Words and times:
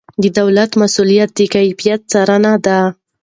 د 0.21 0.23
دولت 0.39 0.71
مسؤلیت 0.81 1.29
د 1.35 1.39
کیفیت 1.55 2.01
څارنه 2.11 2.53
ده. 2.65 2.79